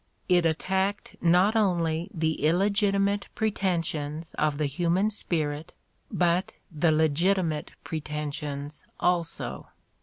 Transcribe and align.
It 0.27 0.47
attacked 0.47 1.15
not 1.21 1.55
only 1.55 2.09
the 2.11 2.43
illegitimate 2.43 3.27
pretensions 3.35 4.33
of 4.33 4.57
the 4.57 4.65
human 4.65 5.11
spirit 5.11 5.73
but 6.09 6.53
the 6.71 6.91
legitimate 6.91 7.69
pretensions 7.83 8.83
also. 8.99 9.67